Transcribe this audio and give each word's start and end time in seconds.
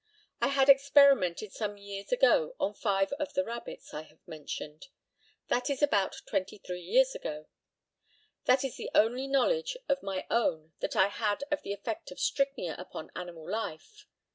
I 0.41 0.47
had 0.47 0.67
experimented 0.67 1.51
some 1.53 1.77
years 1.77 2.11
ago 2.11 2.55
on 2.59 2.73
five 2.73 3.11
of 3.19 3.35
the 3.35 3.43
rabbits 3.45 3.93
I 3.93 4.01
have 4.01 4.27
mentioned; 4.27 4.87
that 5.49 5.69
is 5.69 5.83
about 5.83 6.23
twenty 6.25 6.57
three 6.57 6.81
years 6.81 7.13
ago. 7.13 7.45
That 8.45 8.63
is 8.63 8.77
the 8.77 8.89
only 8.95 9.27
knowledge 9.27 9.77
of 9.87 10.01
my 10.01 10.25
own 10.31 10.73
that 10.79 10.95
I 10.95 11.09
had 11.09 11.43
of 11.51 11.61
the 11.61 11.73
effect 11.73 12.09
of 12.09 12.19
strychnia 12.19 12.73
upon 12.79 13.11
animal 13.15 13.47
life. 13.47 14.07